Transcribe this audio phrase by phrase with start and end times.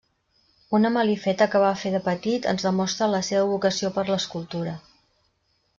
[0.77, 4.77] Una malifeta que va fer de petit ens demostra la seva vocació per l'escultura.